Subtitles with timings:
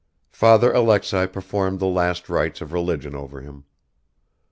[0.31, 3.65] Father Alexei performed the last rites of religion over him.